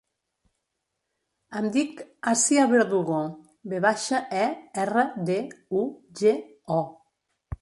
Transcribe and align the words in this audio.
Em 1.59 1.67
dic 1.75 2.01
Assia 2.33 2.63
Verdugo: 2.73 3.19
ve 3.75 3.83
baixa, 3.89 4.23
e, 4.39 4.49
erra, 4.87 5.05
de, 5.31 5.39
u, 5.83 5.87
ge, 6.23 6.35
o. 6.81 6.81